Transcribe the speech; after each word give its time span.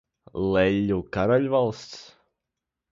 Leļļu 0.55 0.97
karaļvalsts? 1.19 2.03